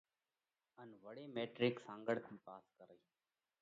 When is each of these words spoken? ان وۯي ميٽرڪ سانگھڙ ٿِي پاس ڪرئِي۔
ان 0.81 0.89
وۯي 1.03 1.25
ميٽرڪ 1.35 1.73
سانگھڙ 1.85 2.15
ٿِي 2.25 2.35
پاس 2.45 2.65
ڪرئِي۔ 2.77 2.99